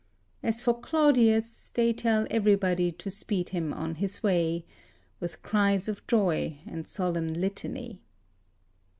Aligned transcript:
As 0.41 0.59
for 0.61 0.73
Claudius, 0.79 1.69
they 1.69 1.93
tell 1.93 2.25
everybody 2.31 2.91
to 2.93 3.11
speed 3.11 3.49
him 3.49 3.71
on 3.71 3.93
his 3.93 4.23
way 4.23 4.65
With 5.19 5.43
cries 5.43 5.87
of 5.87 6.07
joy 6.07 6.57
and 6.65 6.87
solemn 6.87 7.27
litany. 7.27 8.01